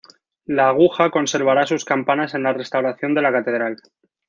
La 0.47 0.69
aguja 0.69 1.11
conservará 1.11 1.67
sus 1.67 1.85
campanas 1.85 2.33
en 2.33 2.41
la 2.41 2.53
restauración 2.53 3.13
de 3.13 3.21
la 3.21 3.31
catedral. 3.31 3.77